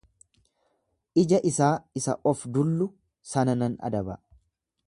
Ija 1.25 1.41
isaa 1.51 1.69
isa 2.01 2.17
of-dullu 2.33 2.91
sana 3.35 3.59
nan 3.65 3.81
adaba. 3.91 4.21